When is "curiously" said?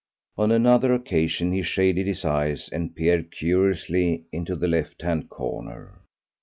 3.31-4.23